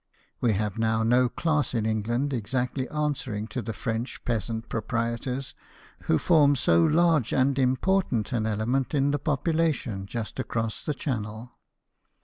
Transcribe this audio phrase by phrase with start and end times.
[0.39, 2.23] We have now no class in n 6 BIOGRAPHIES OF WORKING MEN.
[2.23, 5.53] England exactly answering to the French peasant proprietors,
[6.05, 11.51] who form so large and important an element in the population just across the Channel.